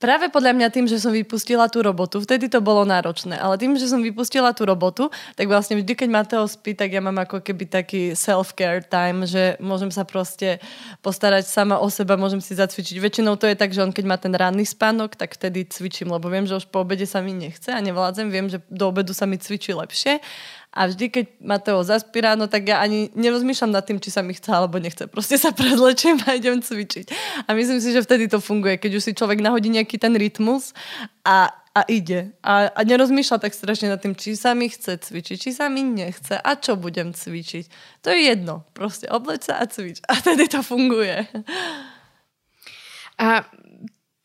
[0.00, 3.76] Práve podľa mňa tým, že som vypustila tú robotu, vtedy to bolo náročné, ale tým,
[3.76, 7.44] že som vypustila tú robotu, tak vlastne vždy, keď Mateo spí, tak ja mám ako
[7.44, 10.56] keby taký self-care time, že môžem sa proste
[11.04, 12.96] postarať sama o seba, môžem si zacvičiť.
[12.96, 16.32] Väčšinou to je tak, že on keď má ten ranný spánok, tak vtedy cvičím, lebo
[16.32, 19.28] viem, že už po obede sa mi nechce a nevládzem, viem, že do obedu sa
[19.28, 20.24] mi cvičí lepšie
[20.70, 24.38] a vždy, keď Mateo zaspí ráno, tak ja ani nerozmýšľam nad tým, či sa mi
[24.38, 25.10] chce alebo nechce.
[25.10, 27.10] Proste sa prezlečiem a idem cvičiť.
[27.50, 30.70] A myslím si, že vtedy to funguje, keď už si človek nahodí nejaký ten rytmus
[31.26, 32.30] a, a ide.
[32.46, 35.82] A, a nerozmýšľa tak strašne nad tým, či sa mi chce cvičiť, či sa mi
[35.82, 37.66] nechce a čo budem cvičiť.
[38.06, 38.62] To je jedno.
[38.70, 39.98] Proste obleč sa a cvič.
[40.06, 41.26] A vtedy to funguje.
[43.18, 43.42] A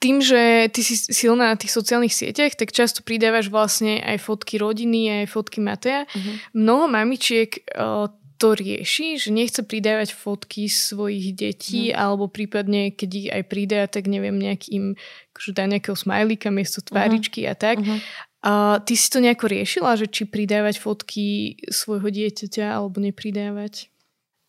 [0.06, 4.62] tým, že ty si silná na tých sociálnych sieťach, tak často pridávaš vlastne aj fotky
[4.62, 6.06] rodiny, aj fotky Matea.
[6.06, 6.36] Uh-huh.
[6.54, 11.98] Mnoho mamičiek uh, to rieši, že nechce pridávať fotky svojich detí, uh-huh.
[11.98, 14.94] alebo prípadne, keď ich aj pridá, tak neviem, nejakým,
[15.34, 17.58] akože dá nejakého smajlíka miesto tváričky uh-huh.
[17.58, 17.82] a tak.
[17.82, 17.98] Uh-huh.
[18.46, 18.54] A
[18.86, 23.90] ty si to nejako riešila, že či pridávať fotky svojho dieťaťa alebo nepridávať?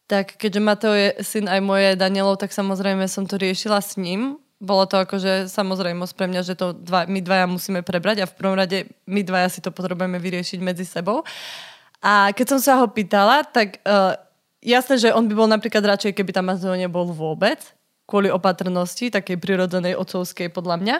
[0.04, 4.36] Tak keďže Mateo je syn aj moje Danielov, tak samozrejme som to riešila s ním
[4.56, 8.36] bolo to akože samozrejmosť pre mňa, že to dva, my dvaja musíme prebrať a v
[8.36, 11.22] prvom rade my dvaja si to potrebujeme vyriešiť medzi sebou.
[12.00, 14.16] A keď som sa ho pýtala, tak uh,
[14.64, 17.60] jasné, že on by bol napríklad radšej, keby tam Mazeo nebol vôbec,
[18.08, 20.96] kvôli opatrnosti, takej prirodzenej otcovskej podľa mňa.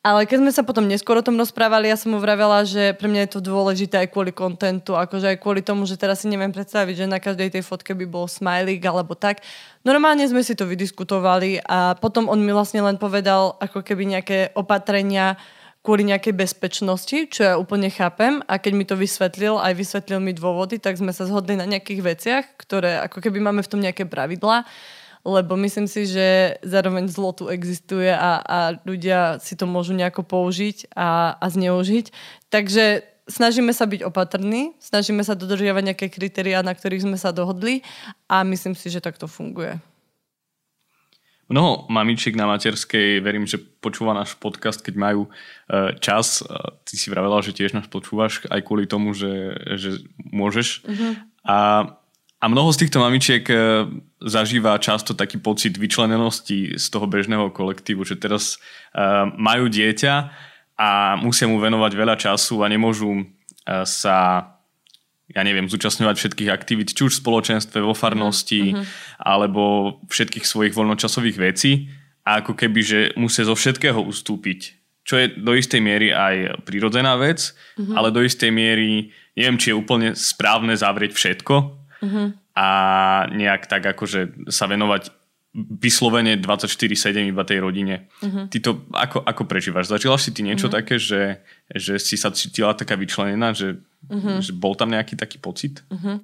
[0.00, 3.04] Ale keď sme sa potom neskôr o tom rozprávali, ja som mu vravela, že pre
[3.04, 6.48] mňa je to dôležité aj kvôli kontentu, akože aj kvôli tomu, že teraz si neviem
[6.48, 9.44] predstaviť, že na každej tej fotke by bol smajlík alebo tak.
[9.84, 14.56] Normálne sme si to vydiskutovali a potom on mi vlastne len povedal ako keby nejaké
[14.56, 15.36] opatrenia
[15.84, 20.32] kvôli nejakej bezpečnosti, čo ja úplne chápem a keď mi to vysvetlil, aj vysvetlil mi
[20.32, 24.08] dôvody, tak sme sa zhodli na nejakých veciach, ktoré ako keby máme v tom nejaké
[24.08, 24.64] pravidlá
[25.24, 30.24] lebo myslím si, že zároveň zlo tu existuje a, a ľudia si to môžu nejako
[30.24, 32.12] použiť a, a zneužiť.
[32.48, 37.86] Takže snažíme sa byť opatrní, snažíme sa dodržiavať nejaké kritériá, na ktorých sme sa dohodli
[38.26, 39.78] a myslím si, že tak to funguje.
[41.50, 45.30] Mnoho mamičiek na materskej, verím, že počúva náš podcast, keď majú e,
[45.98, 46.46] čas.
[46.86, 49.98] Ty si vravela, že tiež nás počúvaš aj kvôli tomu, že, že
[50.30, 50.86] môžeš.
[50.86, 51.18] Uh-huh.
[51.42, 51.58] A
[52.40, 53.56] a mnoho z týchto mamičiek e,
[54.24, 58.56] zažíva často taký pocit vyčlenenosti z toho bežného kolektívu, že teraz
[58.92, 60.14] uh, majú dieťa
[60.76, 64.48] a musia mu venovať veľa času a nemôžu uh, sa
[65.30, 68.82] ja neviem, zúčastňovať všetkých aktivít, či už v spoločenstve, vo farnosti, uh-huh.
[69.22, 71.86] alebo všetkých svojich voľnočasových vecí
[72.26, 74.74] a ako keby, že musia zo všetkého ustúpiť.
[75.06, 77.94] Čo je do istej miery aj prirodzená vec, uh-huh.
[77.94, 82.34] ale do istej miery neviem, či je úplne správne zavrieť všetko, uh-huh.
[82.56, 82.68] a
[83.30, 85.12] nejak tak akože sa venovať
[85.54, 88.06] vyslovene 24-7 iba tej rodine.
[88.22, 88.46] Uh-huh.
[88.46, 89.90] Ty to ako, ako prežívaš?
[89.90, 90.78] Zažila si ty niečo uh-huh.
[90.78, 91.42] také, že,
[91.74, 94.38] že si sa cítila taká vyčlenená, že, uh-huh.
[94.38, 95.82] že bol tam nejaký taký pocit?
[95.90, 96.22] Uh-huh.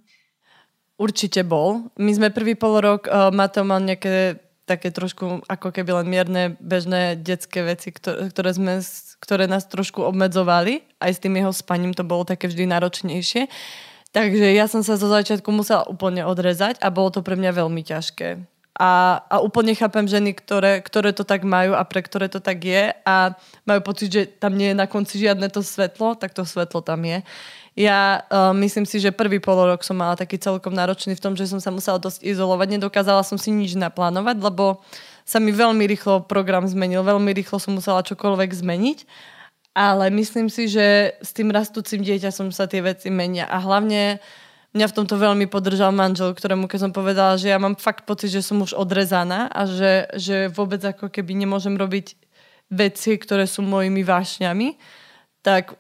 [0.97, 1.91] Určite bol.
[1.99, 6.45] My sme prvý pol rok, uh, Mateo mal nejaké také trošku ako keby len mierne
[6.59, 8.75] bežné detské veci, ktoré, ktoré, sme,
[9.23, 10.83] ktoré nás trošku obmedzovali.
[10.99, 13.47] Aj s tým jeho spaním to bolo také vždy náročnejšie.
[14.17, 17.85] Takže ja som sa zo začiatku musela úplne odrezať a bolo to pre mňa veľmi
[17.85, 18.41] ťažké.
[18.77, 22.65] A, a úplne chápem ženy, ktoré, ktoré to tak majú a pre ktoré to tak
[22.65, 23.37] je a
[23.69, 27.05] majú pocit, že tam nie je na konci žiadne to svetlo, tak to svetlo tam
[27.05, 27.21] je.
[27.77, 31.45] Ja uh, myslím si, že prvý polorok som mala taký celkom náročný v tom, že
[31.45, 32.81] som sa musela dosť izolovať.
[32.81, 34.81] Nedokázala som si nič naplánovať, lebo
[35.29, 37.05] sa mi veľmi rýchlo program zmenil.
[37.05, 38.99] Veľmi rýchlo som musela čokoľvek zmeniť.
[39.77, 43.45] Ale myslím si, že s tým rastúcim dieťaťom sa tie veci menia.
[43.45, 44.25] A hlavne
[44.73, 48.33] mňa v tomto veľmi podržal manžel, ktorému keď som povedala, že ja mám fakt pocit,
[48.33, 52.17] že som už odrezaná a že, že vôbec ako keby nemôžem robiť
[52.73, 54.81] veci, ktoré sú mojimi vášňami,
[55.45, 55.77] tak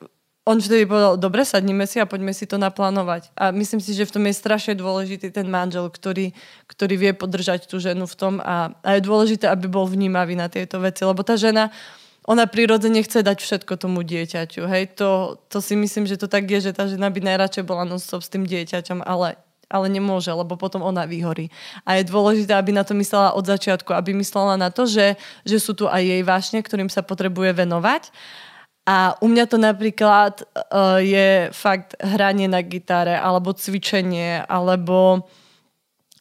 [0.46, 3.35] on vtedy povedal, dobre, sadnime si a poďme si to naplánovať.
[3.35, 6.30] A myslím si, že v tom je strašne dôležitý ten manžel, ktorý,
[6.70, 10.46] ktorý vie podržať tú ženu v tom a, a je dôležité, aby bol vnímavý na
[10.46, 11.74] tieto veci, lebo tá žena,
[12.27, 14.67] ona prirodzene chce dať všetko tomu dieťaťu.
[14.67, 14.99] Hej?
[14.99, 18.03] To, to si myslím, že to tak je, že tá žena by najradšej bola non
[18.03, 21.51] s tým dieťaťom, ale ale nemôže, lebo potom ona vyhorí.
[21.83, 25.59] A je dôležité, aby na to myslela od začiatku, aby myslela na to, že, že
[25.59, 28.15] sú tu aj jej vášne, ktorým sa potrebuje venovať
[28.87, 35.27] a u mňa to napríklad uh, je fakt hranie na gitare, alebo cvičenie, alebo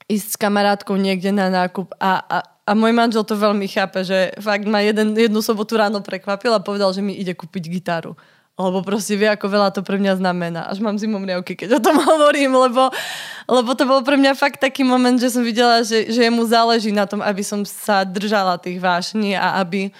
[0.09, 1.93] ísť s kamarátkou niekde na nákup.
[2.01, 6.01] A, a, a môj manžel to veľmi chápe, že fakt ma jeden, jednu sobotu ráno
[6.01, 8.17] prekvapil a povedal, že mi ide kúpiť gitaru.
[8.57, 10.65] Lebo proste vie, ako veľa to pre mňa znamená.
[10.71, 12.89] Až mám zimomriavky, keď o tom hovorím, lebo,
[13.45, 16.89] lebo to bol pre mňa fakt taký moment, že som videla, že, že mu záleží
[16.89, 19.93] na tom, aby som sa držala tých vášní a aby,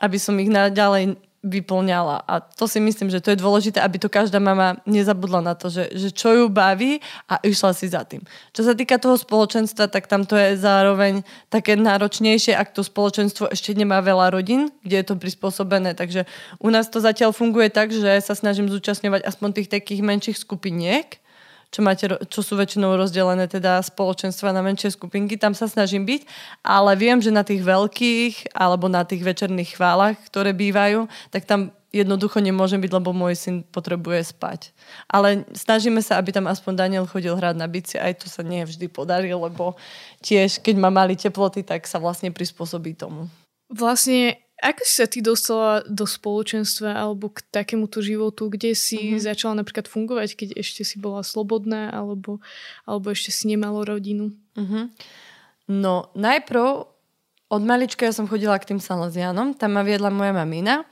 [0.00, 2.26] aby som ich naďalej vyplňala.
[2.26, 5.70] A to si myslím, že to je dôležité, aby to každá mama nezabudla na to,
[5.70, 6.98] že, že čo ju baví
[7.30, 8.26] a išla si za tým.
[8.50, 13.54] Čo sa týka toho spoločenstva, tak tam to je zároveň také náročnejšie, ak to spoločenstvo
[13.54, 15.94] ešte nemá veľa rodín, kde je to prispôsobené.
[15.94, 16.26] Takže
[16.58, 21.22] u nás to zatiaľ funguje tak, že sa snažím zúčastňovať aspoň tých takých menších skupiniek,
[21.68, 26.24] čo, máte, čo sú väčšinou rozdelené teda spoločenstva na menšie skupinky, tam sa snažím byť,
[26.64, 31.76] ale viem, že na tých veľkých alebo na tých večerných chválach, ktoré bývajú, tak tam
[31.92, 34.72] jednoducho nemôžem byť, lebo môj syn potrebuje spať.
[35.08, 38.64] Ale snažíme sa, aby tam aspoň Daniel chodil hrať na bici, aj to sa nie
[38.64, 39.76] vždy podarí, lebo
[40.20, 43.28] tiež, keď má mali teploty, tak sa vlastne prispôsobí tomu.
[43.68, 49.22] Vlastne ako si sa ty dostala do spoločenstva alebo k takémuto životu, kde si mm-hmm.
[49.22, 52.42] začala napríklad fungovať, keď ešte si bola slobodná alebo,
[52.82, 54.34] alebo ešte si nemalo rodinu?
[54.58, 54.84] Mm-hmm.
[55.78, 56.90] No, najprv
[57.48, 60.82] od malička ja som chodila k tým Salesianom, tam ma viedla moja mamina,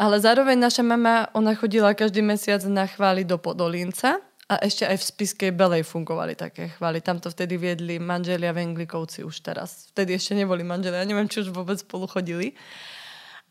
[0.00, 4.96] ale zároveň naša mama, ona chodila každý mesiac na chváli do Podolínca a ešte aj
[4.96, 7.04] v Spiskej Belej fungovali také chvály.
[7.04, 9.92] Tam to vtedy viedli manželia Venglikovci už teraz.
[9.92, 12.56] Vtedy ešte neboli manželia, neviem, či už vôbec spolu chodili.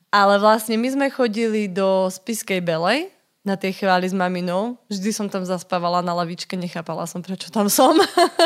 [0.09, 3.13] Ale vlastne my sme chodili do Spiskej Belej
[3.45, 4.75] na tie chvály s maminou.
[4.89, 7.93] Vždy som tam zaspávala na lavičke, nechápala som, prečo tam som.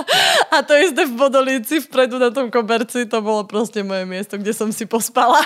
[0.54, 4.52] a to isté v Bodolíci, vpredu na tom koberci, to bolo proste moje miesto, kde
[4.52, 5.40] som si pospala.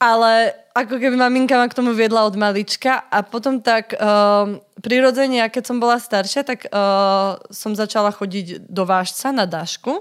[0.00, 5.44] Ale ako keby maminka ma k tomu viedla od malička a potom tak uh, prirodzene,
[5.52, 10.00] keď som bola staršia, tak uh, som začala chodiť do vážca na dášku.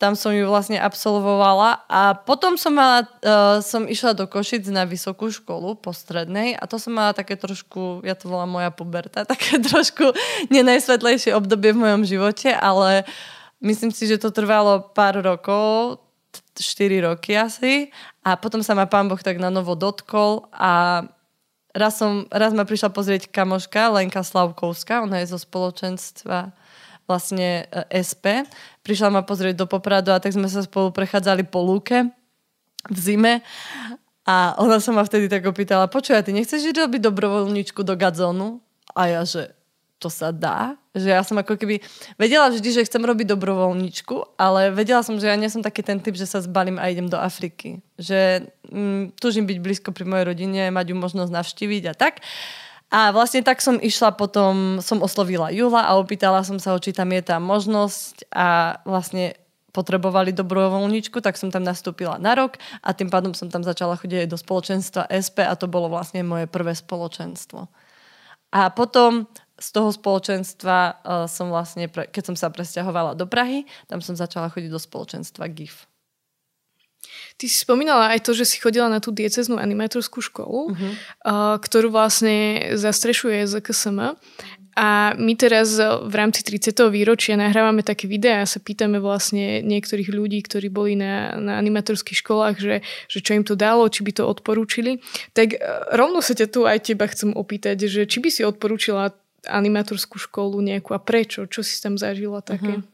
[0.00, 4.88] Tam som ju vlastne absolvovala a potom som, mala, uh, som išla do Košic na
[4.88, 9.22] vysokú školu po strednej a to som mala také trošku, ja to volám moja puberta,
[9.36, 10.16] také trošku
[10.48, 13.04] nenajsvetlejšie obdobie v mojom živote, ale
[13.60, 16.02] myslím si, že to trvalo pár rokov,
[16.56, 17.92] 4 roky asi
[18.24, 21.04] a potom sa ma pán Boh tak na novo dotkol a
[21.76, 26.52] raz, som, raz ma prišla pozrieť kamoška Lenka Slavkovská, ona je zo spoločenstva
[27.10, 28.46] vlastne e, SP.
[28.86, 32.08] Prišla ma pozrieť do Popradu a tak sme sa spolu prechádzali po lúke
[32.88, 33.44] v zime
[34.22, 38.62] a ona sa ma vtedy tak opýtala, počuj, ty nechceš ísť robiť dobrovoľničku do Gazonu?
[38.94, 39.50] A ja, že
[40.02, 40.74] to sa dá.
[40.98, 41.78] Že ja som ako keby
[42.18, 46.02] vedela vždy, že chcem robiť dobrovoľničku, ale vedela som, že ja nie som taký ten
[46.02, 47.78] typ, že sa zbalím a idem do Afriky.
[48.02, 52.18] Že mm, túžim byť blízko pri mojej rodine, mať ju možnosť navštíviť a tak.
[52.92, 57.08] A vlastne tak som išla potom, som oslovila Jula a opýtala som sa, či tam
[57.08, 59.32] je tá možnosť a vlastne
[59.72, 64.28] potrebovali dobrovoľničku, tak som tam nastúpila na rok a tým pádom som tam začala chodiť
[64.28, 67.72] aj do spoločenstva SP a to bolo vlastne moje prvé spoločenstvo.
[68.52, 69.24] A potom
[69.62, 74.18] z toho spoločenstva uh, som vlastne, pre, keď som sa presťahovala do Prahy, tam som
[74.18, 75.86] začala chodiť do spoločenstva GIF.
[77.38, 80.92] Ty si spomínala aj to, že si chodila na tú dieceznú animátorskú školu, uh-huh.
[81.26, 84.18] uh, ktorú vlastne zastrešuje ZKSM.
[84.72, 86.72] A my teraz v rámci 30.
[86.88, 92.24] výročia nahrávame také videá a sa pýtame vlastne niektorých ľudí, ktorí boli na, na animatorských
[92.24, 95.04] školách, že, že čo im to dalo, či by to odporúčili.
[95.36, 95.60] Tak
[95.92, 99.12] rovno sa ťa tu aj teba chcem opýtať, že či by si odporúčila
[99.46, 101.46] animatorskú školu nejakú a prečo?
[101.50, 102.78] Čo si tam zažila také?
[102.78, 102.90] Uh-huh.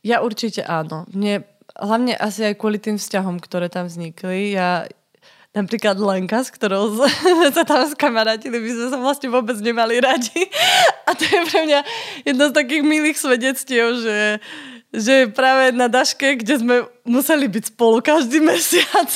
[0.00, 1.04] Ja určite áno.
[1.12, 1.44] Mne,
[1.76, 4.56] hlavne asi aj kvôli tým vzťahom, ktoré tam vznikli.
[4.56, 4.88] Ja,
[5.56, 7.02] napríklad Lenka, s ktorou
[7.56, 10.46] sa tam skamarátili, my sme sa vlastne vôbec nemali radi.
[11.08, 11.80] A to je pre mňa
[12.22, 14.18] jedno z takých milých svedectiev, že,
[14.92, 16.76] že práve na Daške, kde sme
[17.08, 19.10] museli byť spolu každý mesiac,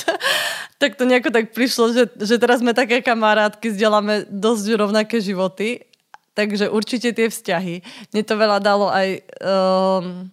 [0.83, 5.92] tak to nejako tak prišlo, že, že teraz sme také kamarátky, zdieľame dosť rovnaké životy.
[6.33, 7.85] Takže určite tie vzťahy.
[8.17, 10.33] Mne to veľa dalo aj um,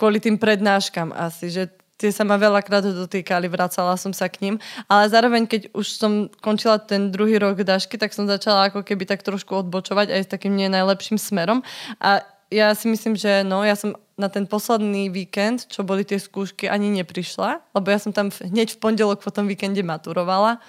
[0.00, 1.68] kvôli tým prednáškam asi, že
[2.00, 4.54] tie sa ma veľakrát dotýkali, vracala som sa k ním,
[4.90, 9.06] ale zároveň, keď už som končila ten druhý rok dašky, tak som začala ako keby
[9.06, 11.62] tak trošku odbočovať aj s takým nie najlepším smerom
[12.02, 16.22] a ja si myslím, že no, ja som na ten posledný víkend, čo boli tie
[16.22, 20.62] skúšky, ani neprišla, lebo ja som tam hneď v pondelok po tom víkende maturovala.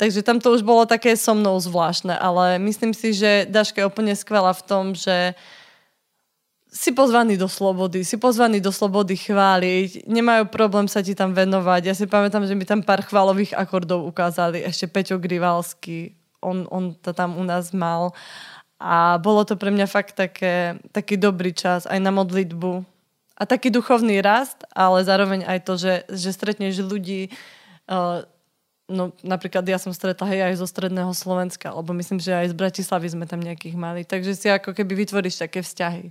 [0.00, 3.88] Takže tam to už bolo také so mnou zvláštne, ale myslím si, že Daška je
[3.88, 5.36] úplne skvelá v tom, že
[6.72, 11.82] si pozvaný do slobody, si pozvaný do slobody chváliť, nemajú problém sa ti tam venovať.
[11.84, 16.96] Ja si pamätám, že mi tam pár chválových akordov ukázali, ešte Peťo Grivalsky, on, on
[16.96, 18.16] to tam u nás mal.
[18.80, 22.82] A bolo to pre mňa fakt také, taký dobrý čas aj na modlitbu.
[23.38, 27.30] A taký duchovný rast, ale zároveň aj to, že, že stretneš ľudí,
[27.86, 28.26] uh,
[28.90, 32.58] no napríklad ja som stretla hej aj zo stredného Slovenska, lebo myslím, že aj z
[32.58, 34.02] Bratislavy sme tam nejakých mali.
[34.02, 36.10] Takže si ako keby vytvoríš také vzťahy.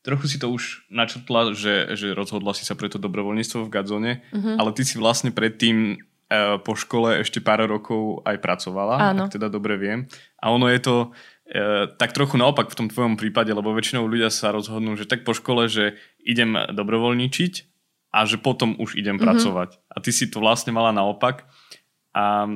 [0.00, 4.12] Trochu si to už načrtla, že, že rozhodla si sa pre to dobrovoľníctvo v Gadzone,
[4.32, 4.56] uh-huh.
[4.56, 9.28] ale ty si vlastne predtým uh, po škole ešte pár rokov aj pracovala, Áno.
[9.28, 10.08] ak teda dobre viem.
[10.40, 14.32] A ono je to uh, tak trochu naopak v tom tvojom prípade, lebo väčšinou ľudia
[14.32, 17.68] sa rozhodnú, že tak po škole, že idem dobrovoľničiť
[18.16, 19.28] a že potom už idem uh-huh.
[19.28, 19.84] pracovať.
[19.92, 21.44] A ty si to vlastne mala naopak.
[22.16, 22.46] A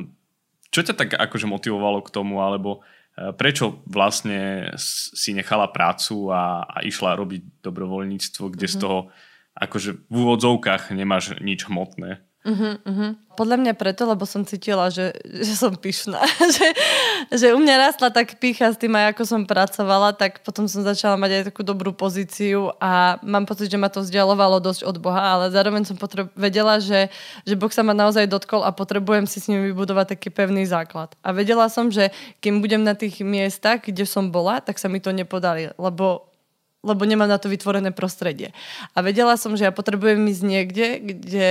[0.74, 2.82] čo ťa tak akože motivovalo k tomu, alebo
[3.14, 8.74] Eh, prečo vlastne si nechala prácu a, a išla robiť dobrovoľníctvo, kde mm-hmm.
[8.74, 8.82] z mhm.
[8.82, 8.98] toho
[9.54, 12.26] akože v úvodzovkách nemáš nič hmotné?
[12.44, 13.16] Uh-huh, uh-huh.
[13.40, 16.20] Podľa mňa preto, lebo som cítila, že, že som pyšná.
[16.56, 16.68] že,
[17.32, 20.84] že u mňa rastla tak pícha s tým, aj ako som pracovala, tak potom som
[20.84, 25.00] začala mať aj takú dobrú pozíciu a mám pocit, že ma to vzdialovalo dosť od
[25.00, 27.08] Boha, ale zároveň som potreb- vedela, že,
[27.48, 31.16] že Boh sa ma naozaj dotkol a potrebujem si s ním vybudovať taký pevný základ.
[31.24, 32.12] A vedela som, že
[32.44, 36.28] kým budem na tých miestach, kde som bola, tak sa mi to nepodali, lebo
[36.84, 38.52] lebo nemám na to vytvorené prostredie.
[38.92, 41.48] A vedela som, že ja potrebujem ísť niekde, kde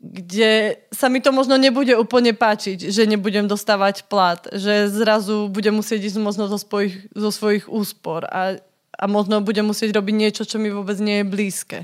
[0.00, 5.76] kde sa mi to možno nebude úplne páčiť, že nebudem dostávať plat, že zrazu budem
[5.76, 8.56] musieť ísť možno zo svojich, zo svojich úspor a,
[8.96, 11.78] a možno budem musieť robiť niečo, čo mi vôbec nie je blízke.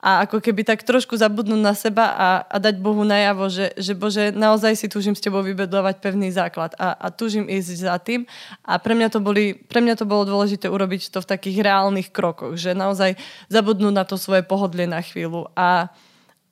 [0.00, 3.92] A ako keby tak trošku zabudnúť na seba a, a dať Bohu najavo, že, že
[3.92, 8.24] Bože, naozaj si túžim s Tebou vybudovať pevný základ a, a túžim ísť za tým.
[8.64, 12.08] A pre mňa, to boli, pre mňa to bolo dôležité urobiť to v takých reálnych
[12.16, 13.20] krokoch, že naozaj
[13.52, 15.92] zabudnúť na to svoje pohodlie na chvíľu a,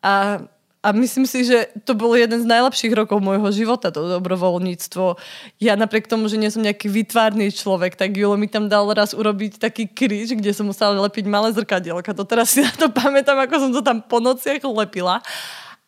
[0.05, 0.45] a
[0.89, 5.21] a myslím si, že to bol jeden z najlepších rokov môjho života, to dobrovoľníctvo.
[5.61, 9.13] Ja napriek tomu, že nie som nejaký vytvárny človek, tak Julo mi tam dal raz
[9.13, 12.17] urobiť taký kríž, kde som musela lepiť malé zrkadielka.
[12.17, 15.21] To teraz si na to pamätám, ako som to tam po nociach lepila.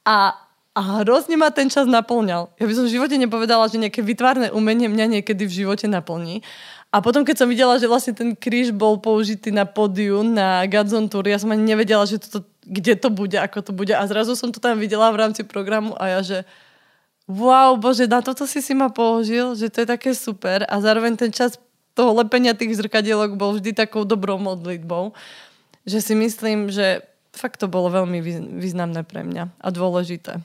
[0.04, 0.36] A,
[0.76, 2.52] a hrozne ma ten čas naplňal.
[2.60, 6.44] Ja by som v živote nepovedala, že nejaké vytvárne umenie mňa niekedy v živote naplní.
[6.90, 11.06] A potom, keď som videla, že vlastne ten kríž bol použitý na pódiu, na Godzone
[11.06, 13.90] Tour, ja som ani nevedela, že toto, kde to bude, ako to bude.
[13.90, 16.38] A zrazu som to tam videla v rámci programu a ja, že
[17.26, 20.62] wow, bože, na toto si si ma použil, že to je také super.
[20.70, 21.58] A zároveň ten čas
[21.98, 25.10] toho lepenia tých zrkadielok bol vždy takou dobrou modlitbou,
[25.82, 27.02] že si myslím, že
[27.34, 28.22] fakt to bolo veľmi
[28.62, 30.38] významné pre mňa a dôležité.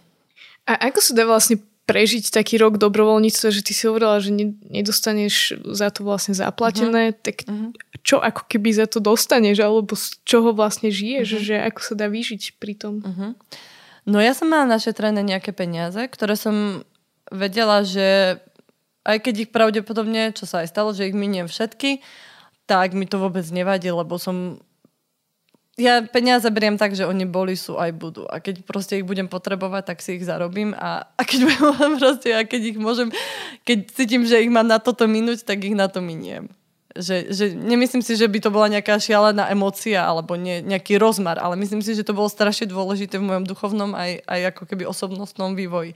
[0.65, 4.33] A ako sa dá vlastne prežiť taký rok dobrovoľníctva, že ty si hovorila, že
[4.69, 7.21] nedostaneš za to vlastne zaplatené, uh-huh.
[7.21, 7.77] tak uh-huh.
[8.01, 11.45] čo ako keby za to dostaneš, alebo z čoho vlastne žiješ, uh-huh.
[11.45, 13.05] že ako sa dá vyžiť pri tom?
[13.05, 13.37] Uh-huh.
[14.09, 16.81] No ja som mala našetrené nejaké peniaze, ktoré som
[17.29, 18.41] vedela, že
[19.05, 22.01] aj keď ich pravdepodobne, čo sa aj stalo, že ich miniem všetky,
[22.65, 24.57] tak mi to vôbec nevadí, lebo som
[25.75, 28.23] ja peniaze beriem tak, že oni boli, sú aj budú.
[28.31, 30.71] A keď proste ich budem potrebovať, tak si ich zarobím.
[30.71, 33.11] A, a keď budem proste, a keď ich môžem,
[33.67, 36.47] keď cítim, že ich mám na toto minúť, tak ich na to miniem.
[36.95, 41.35] Že, že nemyslím si, že by to bola nejaká šialená emócia alebo nie, nejaký rozmar,
[41.43, 44.87] ale myslím si, že to bolo strašne dôležité v mojom duchovnom aj, aj ako keby
[44.87, 45.91] osobnostnom vývoji.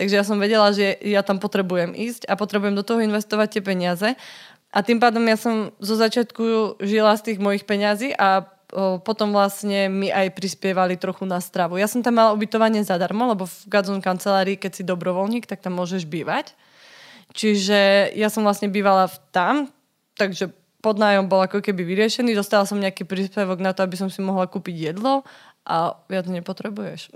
[0.00, 3.62] Takže ja som vedela, že ja tam potrebujem ísť a potrebujem do toho investovať tie
[3.62, 4.08] peniaze.
[4.72, 9.88] A tým pádom ja som zo začiatku žila z tých mojich peňazí a potom vlastne
[9.88, 11.80] mi aj prispievali trochu na stravu.
[11.80, 15.80] Ja som tam mala ubytovanie zadarmo, lebo v Gadzon kancelárii, keď si dobrovoľník, tak tam
[15.80, 16.52] môžeš bývať.
[17.32, 19.54] Čiže ja som vlastne bývala v tam,
[20.16, 24.22] takže podnájom bol ako keby vyriešený, dostala som nejaký príspevok na to, aby som si
[24.22, 25.26] mohla kúpiť jedlo
[25.68, 27.12] a viac nepotrebuješ.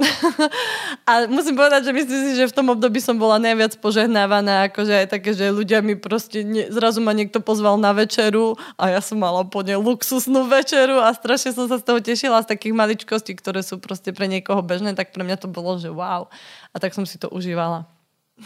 [1.09, 4.93] a musím povedať, že myslím si, že v tom období som bola najviac požehnávaná, akože
[4.93, 9.01] aj také, že ľudia mi proste, ne, zrazu ma niekto pozval na večeru a ja
[9.01, 13.33] som mala úplne luxusnú večeru a strašne som sa z toho tešila z takých maličkostí,
[13.41, 16.29] ktoré sú proste pre niekoho bežné, tak pre mňa to bolo, že wow.
[16.71, 17.89] A tak som si to užívala.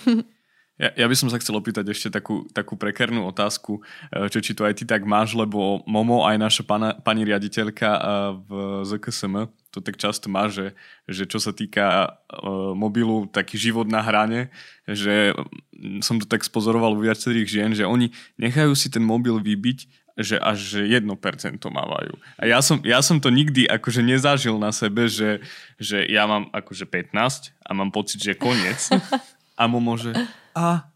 [0.77, 3.81] Ja, ja by som sa chcel opýtať ešte takú, takú prekernú otázku,
[4.13, 7.89] e, čo či to aj ty tak máš, lebo Momo, aj naša pana, pani riaditeľka
[7.97, 8.01] e,
[8.45, 8.51] v
[8.85, 10.73] ZKSM, to tak často má, že,
[11.05, 14.49] že čo sa týka uh, mobilu, taký život na hrane,
[14.89, 15.37] že
[16.01, 18.09] som to tak spozoroval u viacerých žien, že oni
[18.41, 21.05] nechajú si ten mobil vybiť, že až 1%
[21.61, 22.17] mávajú.
[22.41, 25.45] A ja som, ja som to nikdy akože nezažil na sebe, že,
[25.77, 27.13] že ja mám akože 15
[27.61, 28.81] a mám pocit, že koniec.
[29.57, 30.13] A Momo, že
[30.57, 30.89] a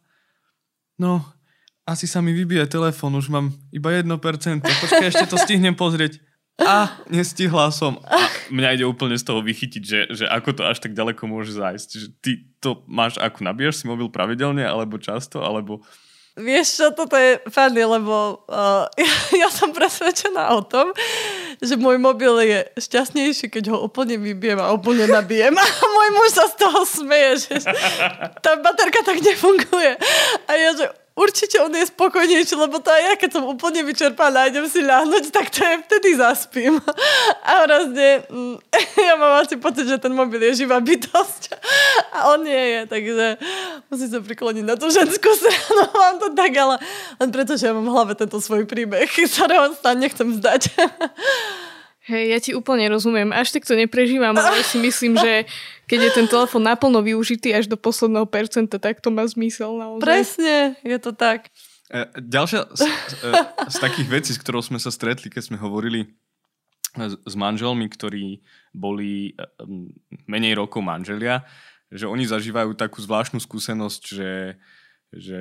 [0.96, 1.20] no,
[1.84, 4.08] asi sa mi vybije telefón, už mám iba 1%,
[4.64, 6.16] počkaj, ešte to stihnem pozrieť.
[6.60, 7.96] A nestihla som.
[8.04, 8.20] A
[8.52, 11.88] mňa ide úplne z toho vychytiť, že, že ako to až tak ďaleko môže zájsť.
[11.88, 15.80] Že ty to máš, ako nabíjaš si mobil pravidelne, alebo často, alebo...
[16.40, 19.14] Vieš čo, toto je funny, lebo uh, ja,
[19.46, 20.92] ja som presvedčená o tom,
[21.60, 25.52] že môj mobil je šťastnejší, keď ho úplne vybijem a úplne nabijem.
[25.60, 27.54] A môj muž sa z toho smeje, že
[28.44, 30.00] tá baterka tak nefunguje.
[30.48, 30.84] A ja, že
[31.20, 34.80] určite on je spokojnejší, lebo to aj ja, keď som úplne vyčerpaná a idem si
[34.80, 36.80] ľahnuť, tak to je vtedy zaspím.
[37.48, 38.56] A hrozne, mm,
[39.08, 41.52] ja mám asi pocit, že ten mobil je živá bytosť
[42.14, 43.26] a on nie je, takže
[43.92, 46.80] musím sa prikloniť na tú ženskú stranu, mám to tak, ale
[47.20, 50.72] len preto, že ja mám v hlave tento svoj príbeh, ktorého sa nechcem vzdať.
[52.10, 53.30] Hej, ja ti úplne rozumiem.
[53.30, 55.46] Až tak to neprežívam, ale si myslím, že
[55.86, 60.02] keď je ten telefon naplno využitý až do posledného percenta, tak to má zmysel naozaj.
[60.02, 61.54] Presne, je to tak.
[61.86, 63.30] E, ďalšia z, z, e,
[63.70, 66.10] z takých vecí, s ktorou sme sa stretli, keď sme hovorili
[66.98, 68.42] s manželmi, ktorí
[68.74, 69.32] boli e,
[70.26, 71.46] menej rokov manželia,
[71.90, 74.58] že oni zažívajú takú zvláštnu skúsenosť, že,
[75.14, 75.36] že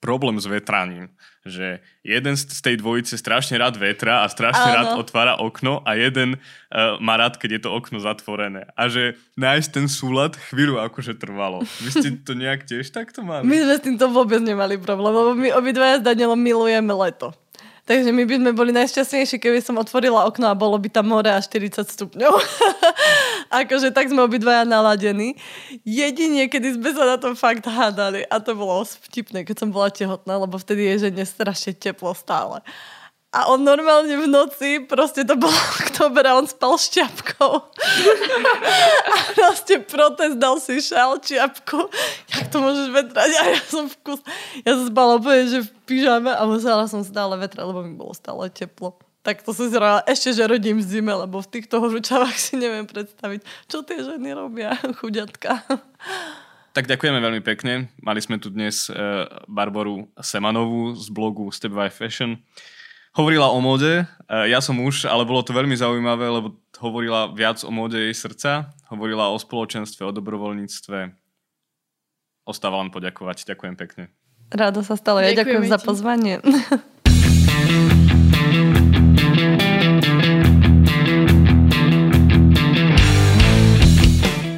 [0.00, 1.12] problém s vetraním.
[1.44, 4.76] Že jeden z tej dvojice strašne rád vetra a strašne Áno.
[4.76, 8.68] rád otvára okno a jeden uh, má rád, keď je to okno zatvorené.
[8.76, 11.64] A že nájsť ten súlad chvíľu akože trvalo.
[11.80, 13.44] Vy ste to nejak tiež takto mali?
[13.48, 17.32] My sme s týmto vôbec nemali problém, lebo my obidvaja s Danielom milujeme leto.
[17.90, 21.26] Takže my by sme boli najšťastnejší, keby som otvorila okno a bolo by tam more
[21.26, 22.38] a 40 stupňov.
[23.66, 25.34] akože tak sme obidvaja naladení.
[25.82, 29.90] Jedine, kedy sme sa na tom fakt hádali a to bolo vtipné, keď som bola
[29.90, 32.62] tehotná, lebo vtedy je žene strašne teplo stále.
[33.30, 35.54] A on normálne v noci, proste to bolo
[35.86, 37.52] oktober a on spal s čiapkou.
[39.14, 41.86] a proste protest dal si šal, čiapku.
[42.34, 43.30] Jak to môžeš vetrať?
[43.38, 44.20] A ja som v kus...
[44.66, 48.10] Ja som spala úplne, že v pyžame a musela som stále vetrať, lebo mi bolo
[48.18, 48.98] stále teplo.
[49.22, 52.58] Tak to som si zrala, ešte, že rodím v zime, lebo v týchto horúčavách si
[52.58, 55.70] neviem predstaviť, čo tie ženy robia, chuďatka.
[56.74, 57.94] Tak ďakujeme veľmi pekne.
[58.02, 62.42] Mali sme tu dnes uh, Barboru Semanovú z blogu Step by Fashion.
[63.10, 67.70] Hovorila o móde, ja som muž, ale bolo to veľmi zaujímavé, lebo hovorila viac o
[67.74, 71.10] móde jej srdca, hovorila o spoločenstve, o dobrovoľníctve.
[72.46, 73.50] Ostáva len poďakovať.
[73.50, 74.14] Ďakujem pekne.
[74.54, 75.18] Rado sa stalo.
[75.18, 76.38] Ja ďakujem za pozvanie.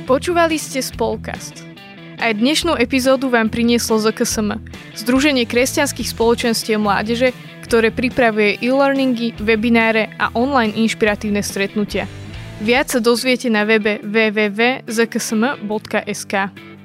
[0.05, 1.65] Počúvali ste Spolkast.
[2.21, 4.61] Aj dnešnú epizódu vám prinieslo ZKSM,
[4.93, 7.33] Združenie kresťanských spoločenstiev mládeže,
[7.73, 12.05] ktoré pripravuje e-learningy, webináre a online inšpiratívne stretnutia.
[12.61, 14.93] Viac sa dozviete na webe www.zksm.sk.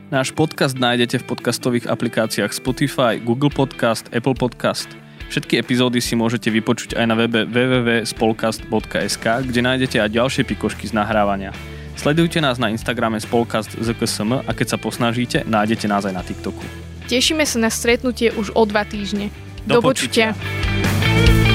[0.08, 4.88] Náš podcast nájdete v podcastových aplikáciách Spotify, Google Podcast, Apple Podcast.
[5.28, 10.96] Všetky epizódy si môžete vypočuť aj na webe www.spolcast.sk, kde nájdete aj ďalšie pikošky z
[10.96, 11.52] nahrávania.
[12.00, 16.64] Sledujte nás na Instagrame spolkast ZKSM a keď sa posnažíte, nájdete nás aj na TikToku.
[17.12, 19.36] Tešíme sa na stretnutie už o dva týždne.
[19.68, 20.32] Do, Do počutia.
[20.32, 20.67] počutia.
[21.00, 21.47] Thank you.